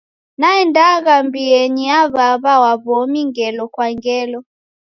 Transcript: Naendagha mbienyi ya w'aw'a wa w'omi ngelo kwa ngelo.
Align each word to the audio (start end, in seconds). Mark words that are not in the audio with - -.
Naendagha 0.39 1.13
mbienyi 1.27 1.83
ya 1.91 1.99
w'aw'a 2.13 2.53
wa 2.63 2.73
w'omi 2.85 3.21
ngelo 3.29 3.63
kwa 3.73 3.87
ngelo. 3.95 4.39